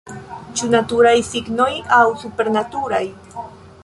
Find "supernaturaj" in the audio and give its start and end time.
2.25-3.03